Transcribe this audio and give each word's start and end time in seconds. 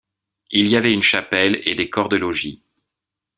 Il 0.49 0.65
y 0.67 0.75
avait 0.77 0.93
une 0.95 1.03
chapelle 1.03 1.61
et 1.63 1.75
des 1.75 1.91
corps 1.91 2.09
de 2.09 2.17
logis. 2.17 2.63